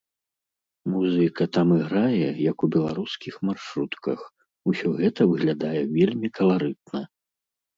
[0.93, 4.19] Музыка там іграе, як у беларускіх маршрутках,
[4.73, 6.99] усё гэта выглядае вельмі каларытна.